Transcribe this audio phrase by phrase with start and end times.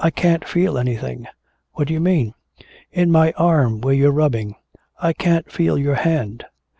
[0.00, 1.28] "I can't feel anything."
[1.74, 2.34] "What do you mean?"
[2.90, 4.56] "In my arm where you're rubbing
[5.00, 6.44] I can't feel your hand."